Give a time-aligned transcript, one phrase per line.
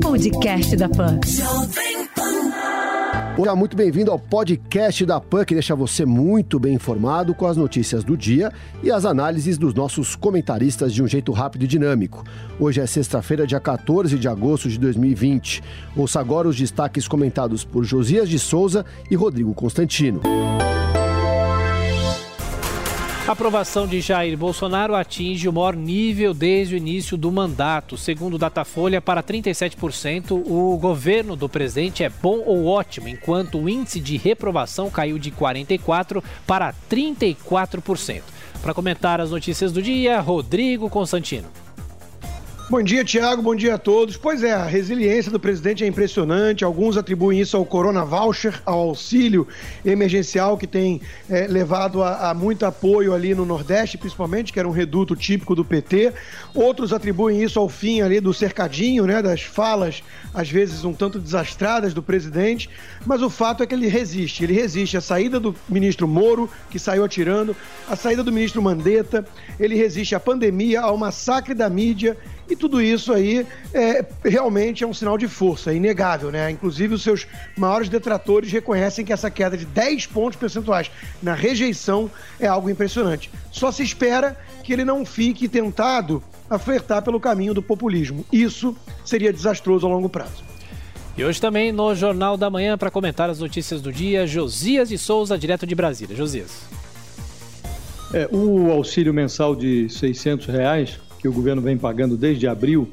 [0.00, 1.18] Podcast da Pan.
[3.36, 7.56] Olá, muito bem-vindo ao podcast da PAN, que deixa você muito bem informado com as
[7.56, 12.22] notícias do dia e as análises dos nossos comentaristas de um jeito rápido e dinâmico.
[12.60, 15.62] Hoje é sexta-feira, dia 14 de agosto de 2020.
[15.96, 20.20] Ouça agora os destaques comentados por Josias de Souza e Rodrigo Constantino.
[23.30, 27.96] A aprovação de Jair Bolsonaro atinge o maior nível desde o início do mandato.
[27.96, 34.00] Segundo Datafolha, para 37%, o governo do presidente é bom ou ótimo, enquanto o índice
[34.00, 38.22] de reprovação caiu de 44% para 34%.
[38.60, 41.46] Para comentar as notícias do dia, Rodrigo Constantino.
[42.70, 43.42] Bom dia, Tiago.
[43.42, 44.16] Bom dia a todos.
[44.16, 46.62] Pois é, a resiliência do presidente é impressionante.
[46.62, 49.48] Alguns atribuem isso ao Corona Voucher, ao auxílio
[49.84, 54.68] emergencial que tem é, levado a, a, muito apoio ali no Nordeste, principalmente, que era
[54.68, 56.12] um reduto típico do PT.
[56.54, 60.00] Outros atribuem isso ao fim ali do cercadinho, né, das falas,
[60.32, 62.70] às vezes um tanto desastradas do presidente.
[63.04, 64.44] Mas o fato é que ele resiste.
[64.44, 67.56] Ele resiste à saída do ministro Moro, que saiu atirando,
[67.88, 69.26] à saída do ministro Mandetta.
[69.58, 72.16] Ele resiste à pandemia, ao massacre da mídia
[72.48, 76.50] e tudo isso aí é, realmente é um sinal de força, é inegável, né?
[76.50, 80.90] Inclusive, os seus maiores detratores reconhecem que essa queda de 10 pontos percentuais
[81.22, 83.30] na rejeição é algo impressionante.
[83.50, 88.26] Só se espera que ele não fique tentado a flertar pelo caminho do populismo.
[88.30, 90.44] Isso seria desastroso a longo prazo.
[91.16, 94.98] E hoje também no Jornal da Manhã, para comentar as notícias do dia, Josias de
[94.98, 96.14] Souza, direto de Brasília.
[96.14, 96.62] Josias.
[98.12, 102.88] É, o auxílio mensal de 600 reais que o governo vem pagando desde abril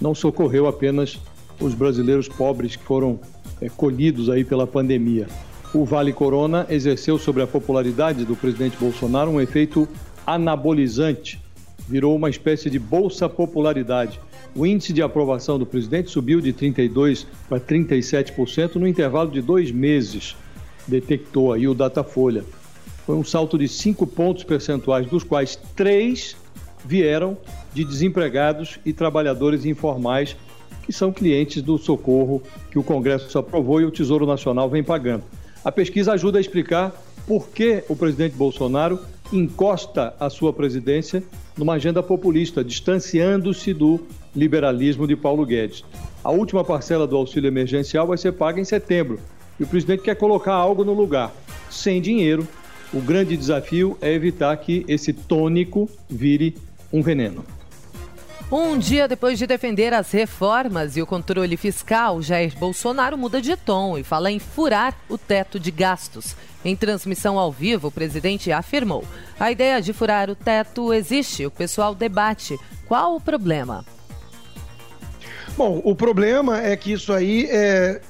[0.00, 1.18] não socorreu apenas
[1.60, 3.18] os brasileiros pobres que foram
[3.60, 5.26] é, colhidos aí pela pandemia.
[5.72, 9.88] O Vale Corona exerceu sobre a popularidade do presidente Bolsonaro um efeito
[10.26, 11.40] anabolizante,
[11.88, 14.20] virou uma espécie de bolsa popularidade.
[14.54, 19.70] O índice de aprovação do presidente subiu de 32% para 37% no intervalo de dois
[19.70, 20.36] meses,
[20.86, 22.44] detectou aí o Datafolha.
[23.04, 26.36] Foi um salto de cinco pontos percentuais, dos quais três
[26.84, 27.36] vieram
[27.72, 30.36] de desempregados e trabalhadores informais
[30.82, 35.22] que são clientes do socorro que o Congresso aprovou e o Tesouro Nacional vem pagando.
[35.64, 36.92] A pesquisa ajuda a explicar
[37.26, 38.98] por que o presidente Bolsonaro
[39.30, 41.22] encosta a sua presidência
[41.56, 44.00] numa agenda populista, distanciando-se do
[44.34, 45.84] liberalismo de Paulo Guedes.
[46.24, 49.20] A última parcela do auxílio emergencial vai ser paga em setembro
[49.60, 51.34] e o presidente quer colocar algo no lugar.
[51.68, 52.48] Sem dinheiro,
[52.92, 56.56] o grande desafio é evitar que esse tônico vire
[56.92, 57.44] um veneno.
[58.50, 63.54] Um dia depois de defender as reformas e o controle fiscal, Jair Bolsonaro muda de
[63.56, 66.34] tom e fala em furar o teto de gastos.
[66.64, 69.04] Em transmissão ao vivo, o presidente afirmou:
[69.38, 72.58] a ideia de furar o teto existe, o pessoal debate.
[72.86, 73.84] Qual o problema?
[75.54, 78.00] Bom, o problema é que isso aí é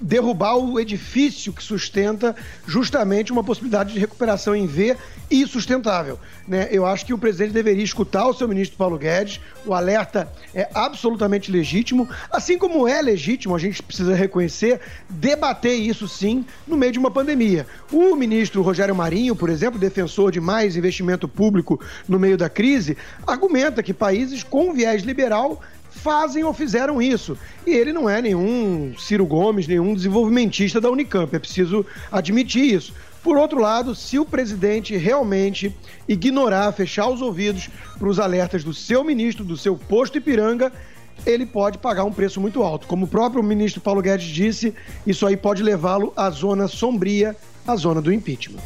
[0.00, 2.34] derrubar o edifício que sustenta
[2.66, 4.96] justamente uma possibilidade de recuperação em V
[5.30, 6.18] e sustentável.
[6.46, 6.68] Né?
[6.70, 10.68] Eu acho que o presidente deveria escutar o seu ministro Paulo Guedes, o alerta é
[10.74, 16.92] absolutamente legítimo, assim como é legítimo, a gente precisa reconhecer, debater isso sim no meio
[16.92, 17.66] de uma pandemia.
[17.90, 22.96] O ministro Rogério Marinho, por exemplo, defensor de mais investimento público no meio da crise,
[23.26, 25.60] argumenta que países com viés liberal
[25.96, 27.36] fazem ou fizeram isso.
[27.66, 32.92] E ele não é nenhum Ciro Gomes, nenhum desenvolvimentista da Unicamp, é preciso admitir isso.
[33.26, 35.74] Por outro lado, se o presidente realmente
[36.06, 40.72] ignorar, fechar os ouvidos para os alertas do seu ministro, do seu posto Ipiranga,
[41.26, 42.86] ele pode pagar um preço muito alto.
[42.86, 44.72] Como o próprio ministro Paulo Guedes disse,
[45.04, 47.34] isso aí pode levá-lo à zona sombria,
[47.66, 48.60] à zona do impeachment.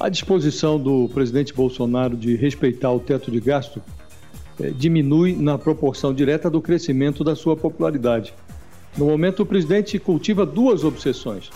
[0.00, 3.82] A disposição do presidente Bolsonaro de respeitar o teto de gasto
[4.58, 8.32] é, diminui na proporção direta do crescimento da sua popularidade.
[8.96, 11.50] No momento, o presidente cultiva duas obsessões.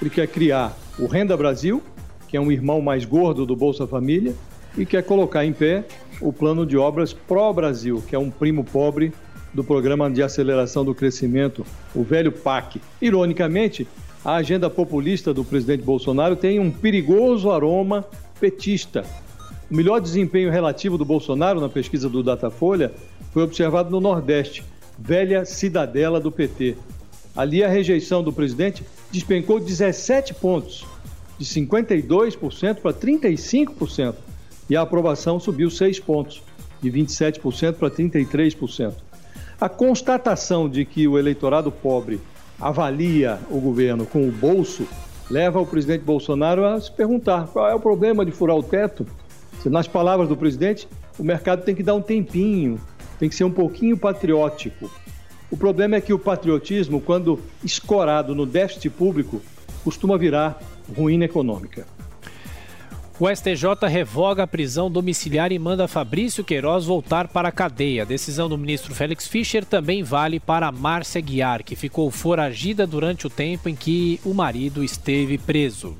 [0.00, 1.82] Ele quer criar o Renda Brasil,
[2.28, 4.34] que é um irmão mais gordo do Bolsa Família,
[4.76, 5.84] e quer colocar em pé
[6.20, 9.12] o plano de obras Pró-Brasil, que é um primo pobre
[9.52, 11.64] do Programa de Aceleração do Crescimento,
[11.94, 12.80] o velho PAC.
[13.00, 13.88] Ironicamente,
[14.24, 18.04] a agenda populista do presidente Bolsonaro tem um perigoso aroma
[18.38, 19.04] petista,
[19.70, 22.90] o melhor desempenho relativo do Bolsonaro na pesquisa do Datafolha
[23.32, 24.64] foi observado no Nordeste,
[24.98, 26.74] velha cidadela do PT.
[27.36, 30.86] Ali a rejeição do presidente despencou 17 pontos,
[31.38, 34.14] de 52% para 35%,
[34.68, 36.42] e a aprovação subiu 6 pontos,
[36.80, 38.94] de 27% para 33%.
[39.60, 42.20] A constatação de que o eleitorado pobre
[42.60, 44.86] avalia o governo com o bolso
[45.30, 49.06] leva o presidente Bolsonaro a se perguntar qual é o problema de furar o teto
[49.64, 50.88] nas palavras do presidente,
[51.18, 52.80] o mercado tem que dar um tempinho
[53.18, 54.90] tem que ser um pouquinho patriótico.
[55.50, 59.40] O problema é que o patriotismo, quando escorado no déficit público,
[59.82, 60.60] costuma virar
[60.94, 61.86] ruína econômica.
[63.20, 68.02] O STJ revoga a prisão domiciliar e manda Fabrício Queiroz voltar para a cadeia.
[68.02, 73.26] A decisão do ministro Félix Fischer também vale para Márcia Guiar, que ficou foragida durante
[73.26, 75.96] o tempo em que o marido esteve preso.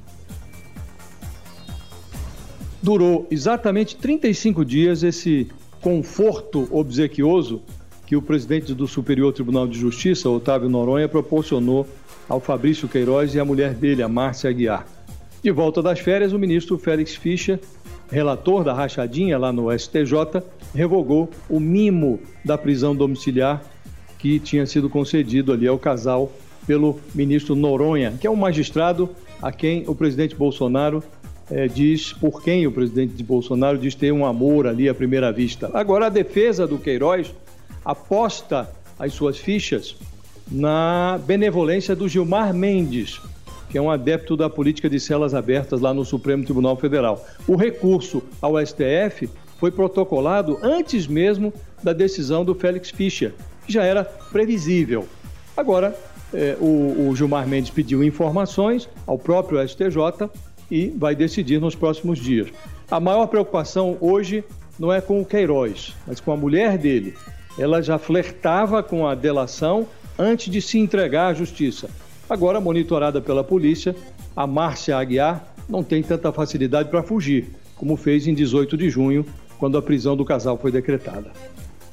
[2.80, 5.48] Durou exatamente 35 dias esse
[5.80, 7.62] conforto obsequioso
[8.08, 11.86] que o presidente do Superior Tribunal de Justiça, Otávio Noronha, proporcionou
[12.26, 14.86] ao Fabrício Queiroz e à mulher dele, a Márcia Aguiar.
[15.42, 17.60] De volta das férias, o ministro Félix Fischer,
[18.10, 20.42] relator da rachadinha lá no STJ,
[20.74, 23.62] revogou o mimo da prisão domiciliar
[24.18, 26.32] que tinha sido concedido ali ao casal
[26.66, 29.10] pelo ministro Noronha, que é um magistrado
[29.42, 31.04] a quem o presidente Bolsonaro
[31.50, 35.70] é, diz, por quem o presidente Bolsonaro diz ter um amor ali à primeira vista.
[35.74, 37.34] Agora, a defesa do Queiroz
[37.88, 39.96] aposta as suas fichas
[40.50, 43.18] na benevolência do Gilmar Mendes,
[43.70, 47.26] que é um adepto da política de celas abertas lá no Supremo Tribunal Federal.
[47.46, 51.50] O recurso ao STF foi protocolado antes mesmo
[51.82, 53.32] da decisão do Félix Fischer,
[53.66, 55.08] que já era previsível.
[55.56, 55.98] Agora,
[56.34, 60.28] eh, o, o Gilmar Mendes pediu informações ao próprio STJ
[60.70, 62.48] e vai decidir nos próximos dias.
[62.90, 64.44] A maior preocupação hoje
[64.78, 67.14] não é com o Queiroz, mas com a mulher dele.
[67.58, 69.86] Ela já flertava com a delação
[70.18, 71.90] antes de se entregar à justiça.
[72.30, 73.96] Agora, monitorada pela polícia,
[74.36, 79.26] a Márcia Aguiar não tem tanta facilidade para fugir, como fez em 18 de junho,
[79.58, 81.32] quando a prisão do casal foi decretada.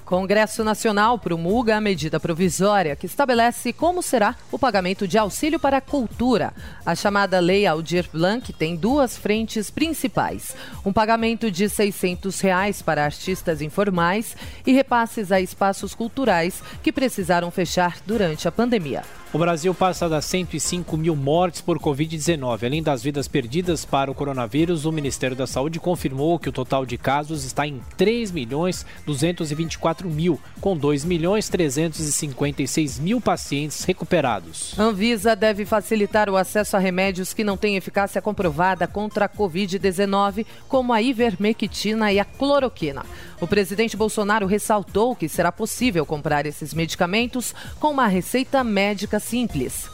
[0.06, 5.78] Congresso Nacional promulga a medida provisória que estabelece como será o pagamento de auxílio para
[5.78, 6.54] a cultura.
[6.86, 10.56] A chamada Lei Aldir Blanc tem duas frentes principais:
[10.86, 17.50] um pagamento de 600 reais para artistas informais e repasses a espaços culturais que precisaram
[17.50, 19.02] fechar durante a pandemia.
[19.36, 22.64] O Brasil passa das 105 mil mortes por Covid-19.
[22.64, 26.86] Além das vidas perdidas para o coronavírus, o Ministério da Saúde confirmou que o total
[26.86, 34.74] de casos está em 3 milhões 224 mil, com 2 milhões 356 mil pacientes recuperados.
[34.80, 40.46] Anvisa deve facilitar o acesso a remédios que não têm eficácia comprovada contra a Covid-19,
[40.70, 43.06] como a ivermectina e a cloroquina.
[43.46, 49.88] O presidente Bolsonaro ressaltou que será possível comprar esses medicamentos com uma receita médica simples.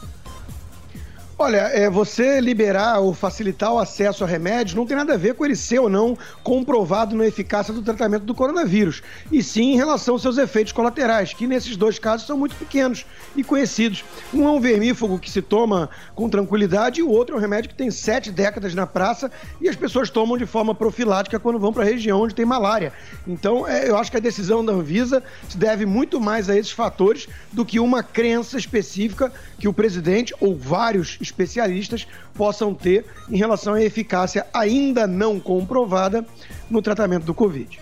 [1.42, 5.34] Olha, é, você liberar ou facilitar o acesso a remédios não tem nada a ver
[5.34, 9.76] com ele ser ou não comprovado na eficácia do tratamento do coronavírus, e sim em
[9.76, 13.04] relação aos seus efeitos colaterais, que nesses dois casos são muito pequenos
[13.34, 14.04] e conhecidos.
[14.32, 17.70] Um é um vermífugo que se toma com tranquilidade e o outro é um remédio
[17.70, 19.28] que tem sete décadas na praça
[19.60, 22.92] e as pessoas tomam de forma profilática quando vão para a região onde tem malária.
[23.26, 26.70] Então, é, eu acho que a decisão da Anvisa se deve muito mais a esses
[26.70, 31.31] fatores do que uma crença específica que o presidente ou vários especialistas
[32.34, 36.24] possam ter em relação à eficácia ainda não comprovada
[36.70, 37.78] no tratamento do Covid.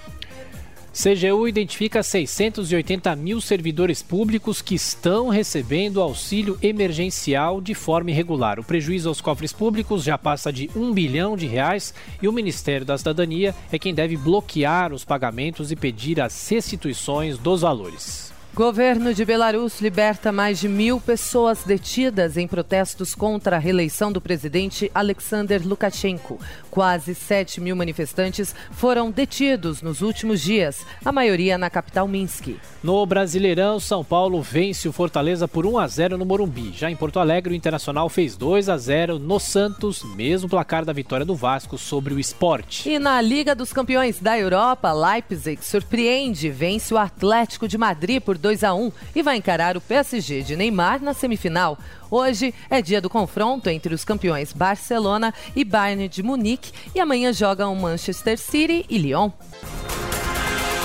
[0.92, 8.58] CGU identifica 680 mil servidores públicos que estão recebendo auxílio emergencial de forma irregular.
[8.58, 12.84] O prejuízo aos cofres públicos já passa de um bilhão de reais e o Ministério
[12.84, 18.29] da Cidadania é quem deve bloquear os pagamentos e pedir as restituições dos valores.
[18.52, 24.20] Governo de Belarus liberta mais de mil pessoas detidas em protestos contra a reeleição do
[24.20, 26.36] presidente Alexander Lukashenko.
[26.68, 32.56] Quase 7 mil manifestantes foram detidos nos últimos dias, a maioria na capital Minsk.
[32.82, 36.72] No Brasileirão, São Paulo vence o Fortaleza por 1 a 0 no Morumbi.
[36.72, 40.92] Já em Porto Alegre, o Internacional fez 2 a 0 no Santos, mesmo placar da
[40.92, 42.88] vitória do Vasco sobre o Esporte.
[42.90, 48.39] E na Liga dos Campeões da Europa, Leipzig surpreende, vence o Atlético de Madrid por
[48.40, 51.78] 2 a 1 e vai encarar o PSG de Neymar na semifinal.
[52.10, 57.32] Hoje é dia do confronto entre os campeões Barcelona e Bayern de Munique e amanhã
[57.32, 59.30] jogam Manchester City e Lyon.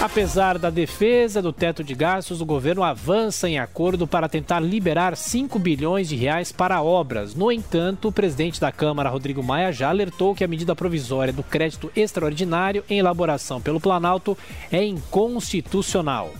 [0.01, 5.17] Apesar da defesa do teto de gastos, o governo avança em acordo para tentar liberar
[5.17, 7.33] 5 bilhões de reais para obras.
[7.33, 11.41] No entanto, o presidente da Câmara, Rodrigo Maia, já alertou que a medida provisória do
[11.41, 14.37] crédito extraordinário em elaboração pelo Planalto
[14.71, 16.31] é inconstitucional.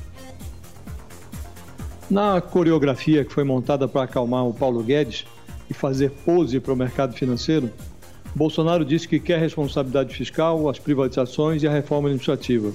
[2.10, 5.26] Na coreografia que foi montada para acalmar o Paulo Guedes
[5.68, 7.72] e fazer pose para o mercado financeiro,
[8.36, 12.72] Bolsonaro disse que quer responsabilidade fiscal, as privatizações e a reforma administrativa.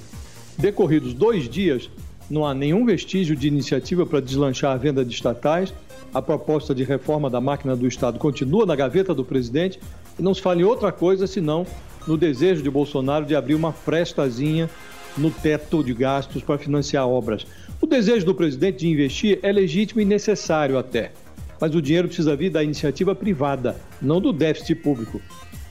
[0.57, 1.89] Decorridos dois dias,
[2.29, 5.73] não há nenhum vestígio de iniciativa para deslanchar a venda de estatais.
[6.13, 9.79] A proposta de reforma da máquina do Estado continua na gaveta do presidente
[10.19, 11.65] e não se fala em outra coisa senão
[12.05, 14.69] no desejo de Bolsonaro de abrir uma frestazinha
[15.17, 17.45] no teto de gastos para financiar obras.
[17.81, 21.11] O desejo do presidente de investir é legítimo e necessário até,
[21.59, 25.19] mas o dinheiro precisa vir da iniciativa privada, não do déficit público.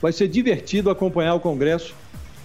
[0.01, 1.95] Vai ser divertido acompanhar o Congresso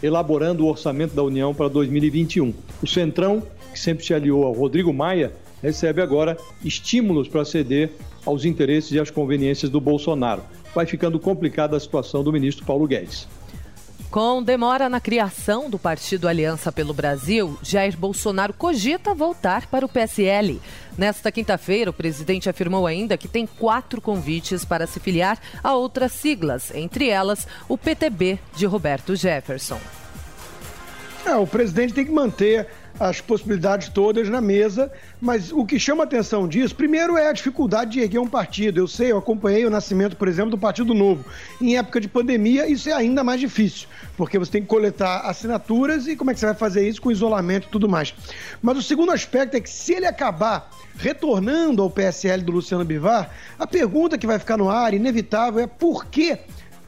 [0.01, 2.55] elaborando o orçamento da União para 2021.
[2.81, 3.43] O Centrão,
[3.73, 7.91] que sempre se aliou ao Rodrigo Maia, recebe agora estímulos para ceder
[8.25, 10.43] aos interesses e às conveniências do Bolsonaro.
[10.73, 13.27] Vai ficando complicada a situação do ministro Paulo Guedes.
[14.17, 19.89] Com demora na criação do partido Aliança pelo Brasil, Jair Bolsonaro cogita voltar para o
[19.91, 20.59] PSL.
[20.97, 26.13] Nesta quinta-feira, o presidente afirmou ainda que tem quatro convites para se filiar a outras
[26.13, 29.79] siglas, entre elas o PTB de Roberto Jefferson.
[31.27, 36.05] É, o presidente tem que manter as possibilidades todas na mesa, mas o que chama
[36.05, 38.81] atenção disso, primeiro é a dificuldade de erguer um partido.
[38.81, 41.25] Eu sei, eu acompanhei o nascimento, por exemplo, do Partido Novo.
[41.61, 46.07] Em época de pandemia, isso é ainda mais difícil, porque você tem que coletar assinaturas
[46.07, 48.15] e como é que você vai fazer isso com isolamento e tudo mais.
[48.63, 53.31] Mas o segundo aspecto é que se ele acabar retornando ao PSL do Luciano Bivar,
[53.59, 56.39] a pergunta que vai ficar no ar, inevitável, é por que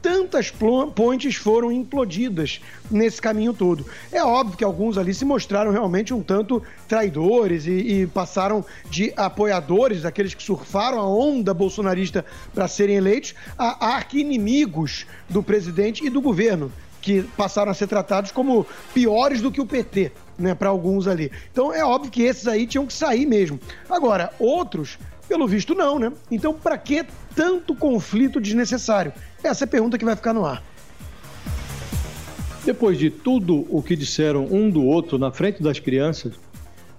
[0.01, 0.51] tantas
[0.95, 3.85] pontes foram implodidas nesse caminho todo.
[4.11, 9.13] É óbvio que alguns ali se mostraram realmente um tanto traidores e, e passaram de
[9.15, 16.09] apoiadores, daqueles que surfaram a onda bolsonarista para serem eleitos, a arqui-inimigos do presidente e
[16.09, 20.11] do governo, que passaram a ser tratados como piores do que o PT.
[20.37, 21.29] Né, para alguns ali.
[21.51, 23.59] Então é óbvio que esses aí tinham que sair mesmo.
[23.89, 24.97] Agora, outros
[25.29, 26.11] pelo visto, não, né?
[26.31, 27.05] Então, para que
[27.35, 29.13] tanto conflito desnecessário?
[29.43, 30.63] Essa é a pergunta que vai ficar no ar.
[32.65, 36.33] Depois de tudo o que disseram um do outro na frente das crianças,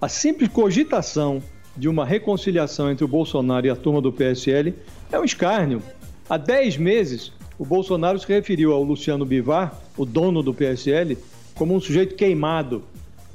[0.01, 1.43] a simples cogitação
[1.75, 4.73] de uma reconciliação entre o Bolsonaro e a turma do PSL
[5.11, 5.81] é um escárnio.
[6.29, 11.17] Há 10 meses, o Bolsonaro se referiu ao Luciano Bivar, o dono do PSL,
[11.53, 12.81] como um sujeito queimado.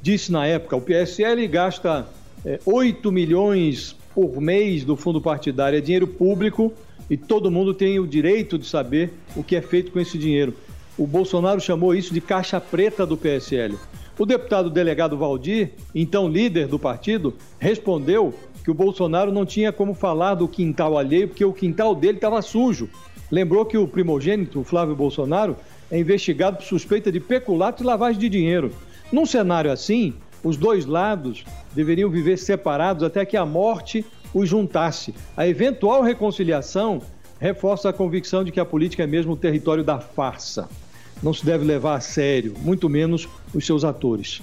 [0.01, 2.07] Disse na época: o PSL gasta
[2.43, 6.73] é, 8 milhões por mês do fundo partidário é dinheiro público
[7.07, 10.55] e todo mundo tem o direito de saber o que é feito com esse dinheiro.
[10.97, 13.77] O Bolsonaro chamou isso de caixa preta do PSL.
[14.17, 18.33] O deputado delegado Valdir, então líder do partido, respondeu
[18.63, 22.41] que o Bolsonaro não tinha como falar do quintal alheio porque o quintal dele estava
[22.41, 22.89] sujo.
[23.29, 25.55] Lembrou que o primogênito, Flávio Bolsonaro,
[25.91, 28.71] é investigado por suspeita de peculato e lavagem de dinheiro.
[29.11, 35.13] Num cenário assim, os dois lados deveriam viver separados até que a morte os juntasse.
[35.35, 37.01] A eventual reconciliação
[37.39, 40.67] reforça a convicção de que a política é mesmo o território da farsa.
[41.21, 44.41] Não se deve levar a sério, muito menos os seus atores.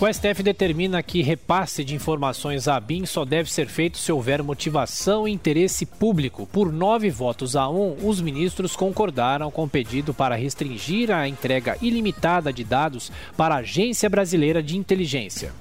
[0.00, 4.42] O STF determina que repasse de informações à BIM só deve ser feito se houver
[4.42, 6.48] motivação e interesse público.
[6.52, 11.78] Por nove votos a um, os ministros concordaram com o pedido para restringir a entrega
[11.80, 15.52] ilimitada de dados para a Agência Brasileira de Inteligência.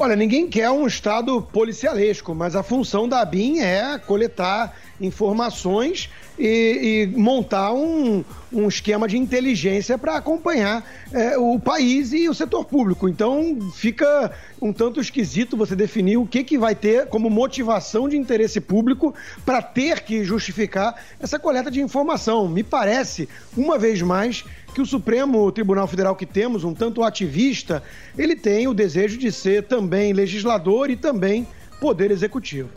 [0.00, 7.08] Olha, ninguém quer um Estado policialesco, mas a função da BIM é coletar informações e,
[7.12, 12.64] e montar um, um esquema de inteligência para acompanhar é, o país e o setor
[12.64, 13.08] público.
[13.08, 14.30] Então fica
[14.62, 19.12] um tanto esquisito você definir o que, que vai ter como motivação de interesse público
[19.44, 22.48] para ter que justificar essa coleta de informação.
[22.48, 24.44] Me parece, uma vez mais,
[24.78, 27.82] que o Supremo Tribunal Federal que temos, um tanto ativista,
[28.16, 31.44] ele tem o desejo de ser também legislador e também
[31.80, 32.68] poder executivo.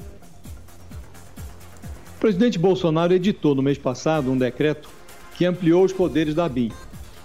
[2.16, 4.90] O presidente Bolsonaro editou no mês passado um decreto
[5.38, 6.72] que ampliou os poderes da BIM,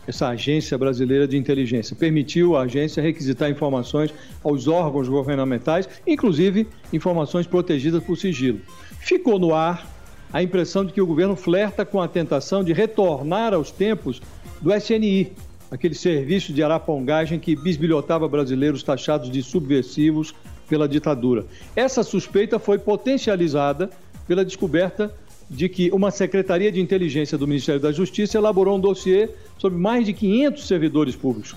[0.07, 1.97] essa agência brasileira de inteligência.
[1.97, 4.13] Permitiu à agência requisitar informações
[4.45, 8.61] aos órgãos governamentais, inclusive informações protegidas por sigilo.
[9.01, 9.97] Ficou no ar
[10.33, 14.21] a impressão de que o governo flerta com a tentação de retornar aos tempos
[14.61, 15.33] do SNI,
[15.71, 20.35] aquele serviço de arapongagem que bisbilhotava brasileiros taxados de subversivos
[20.69, 21.47] pela ditadura.
[21.75, 23.91] Essa suspeita foi potencializada
[24.27, 25.15] pela descoberta
[25.49, 30.05] de que uma secretaria de inteligência do Ministério da Justiça elaborou um dossiê sobre mais
[30.05, 31.55] de 500 servidores públicos.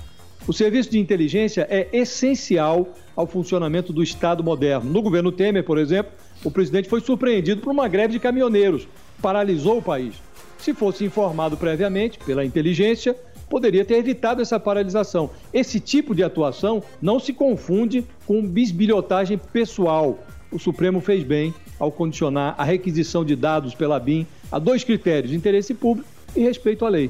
[0.48, 4.90] O serviço de inteligência é essencial ao funcionamento do Estado moderno.
[4.90, 6.12] No governo Temer, por exemplo,
[6.44, 8.88] o presidente foi surpreendido por uma greve de caminhoneiros,
[9.22, 10.16] paralisou o país.
[10.60, 13.16] Se fosse informado previamente pela inteligência,
[13.50, 15.32] poderia ter evitado essa paralisação.
[15.54, 20.20] Esse tipo de atuação não se confunde com bisbilhotagem pessoal.
[20.52, 25.34] O Supremo fez bem ao condicionar a requisição de dados pela BIM a dois critérios:
[25.34, 27.10] interesse público e respeito à lei.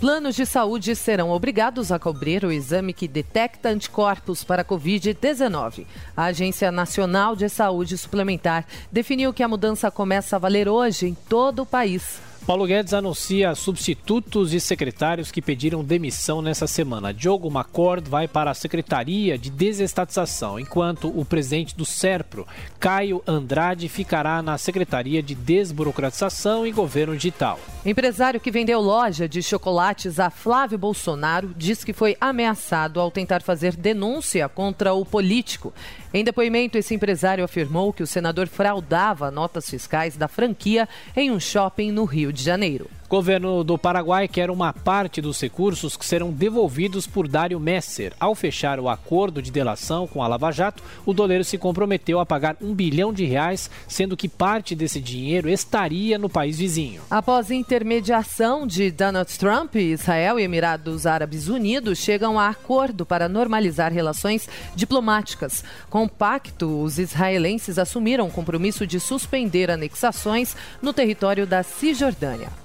[0.00, 5.86] Planos de saúde serão obrigados a cobrir o exame que detecta anticorpos para a Covid-19.
[6.16, 11.14] A Agência Nacional de Saúde Suplementar definiu que a mudança começa a valer hoje em
[11.14, 12.20] todo o país.
[12.44, 17.14] Paulo Guedes anuncia substitutos e secretários que pediram demissão nessa semana.
[17.14, 22.44] Diogo McCord vai para a Secretaria de Desestatização, enquanto o presidente do SERPRO,
[22.80, 27.60] Caio Andrade, ficará na Secretaria de Desburocratização e Governo Digital.
[27.86, 33.40] Empresário que vendeu loja de chocolates a Flávio Bolsonaro diz que foi ameaçado ao tentar
[33.40, 35.72] fazer denúncia contra o político.
[36.12, 41.38] Em depoimento, esse empresário afirmou que o senador fraudava notas fiscais da franquia em um
[41.40, 42.88] shopping no Rio de Janeiro.
[43.12, 48.14] Governo do Paraguai quer uma parte dos recursos que serão devolvidos por Dário Messer.
[48.18, 52.24] Ao fechar o acordo de delação com a Lava Jato, o doleiro se comprometeu a
[52.24, 57.02] pagar um bilhão de reais, sendo que parte desse dinheiro estaria no país vizinho.
[57.10, 63.92] Após intermediação de Donald Trump, Israel e Emirados Árabes Unidos chegam a acordo para normalizar
[63.92, 65.62] relações diplomáticas.
[65.90, 72.61] Com o pacto, os israelenses assumiram o compromisso de suspender anexações no território da Cisjordânia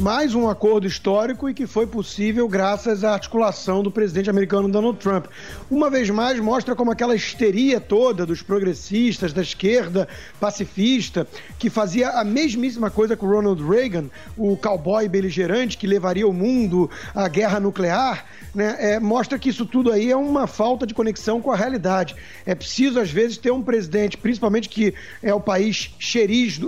[0.00, 4.98] mais um acordo histórico e que foi possível graças à articulação do presidente americano Donald
[4.98, 5.26] Trump.
[5.70, 10.08] Uma vez mais, mostra como aquela histeria toda dos progressistas, da esquerda
[10.40, 11.26] pacifista,
[11.58, 16.90] que fazia a mesmíssima coisa com Ronald Reagan, o cowboy beligerante que levaria o mundo
[17.14, 21.40] à guerra nuclear, né, é, mostra que isso tudo aí é uma falta de conexão
[21.40, 22.16] com a realidade.
[22.44, 25.94] É preciso, às vezes, ter um presidente, principalmente que é o país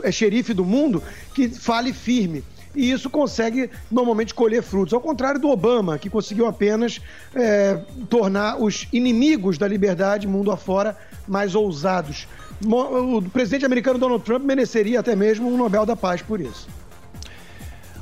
[0.02, 1.02] é xerife do mundo,
[1.34, 2.44] que fale firme
[2.76, 4.92] e isso consegue normalmente colher frutos.
[4.92, 7.00] Ao contrário do Obama, que conseguiu apenas
[7.34, 7.78] é,
[8.08, 12.28] tornar os inimigos da liberdade mundo afora mais ousados.
[12.64, 16.68] O presidente americano Donald Trump mereceria até mesmo um Nobel da Paz por isso.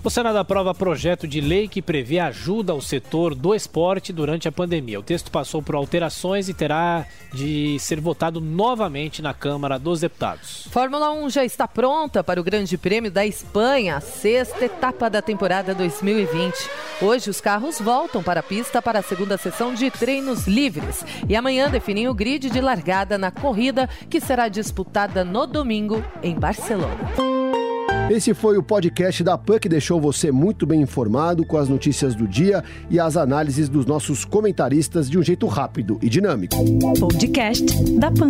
[0.05, 4.53] O Senado aprova projeto de lei que prevê ajuda ao setor do esporte durante a
[4.53, 5.01] pandemia.
[5.01, 10.69] O texto passou por alterações e terá de ser votado novamente na Câmara dos Deputados.
[10.71, 15.23] Fórmula 1 já está pronta para o Grande Prêmio da Espanha, a sexta etapa da
[15.23, 16.55] temporada 2020.
[17.01, 21.35] Hoje os carros voltam para a pista para a segunda sessão de treinos livres e
[21.35, 27.44] amanhã definem o grid de largada na corrida que será disputada no domingo em Barcelona.
[28.11, 32.15] Esse foi o podcast da PAN que deixou você muito bem informado com as notícias
[32.15, 36.57] do dia e as análises dos nossos comentaristas de um jeito rápido e dinâmico.
[37.01, 37.65] Podcast
[37.99, 38.29] da PAN.